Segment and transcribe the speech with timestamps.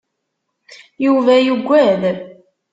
[1.05, 2.01] Yuba yugad.